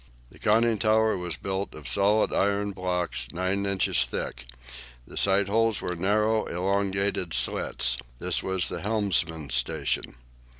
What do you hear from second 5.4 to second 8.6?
holes were narrow, elongated slits. This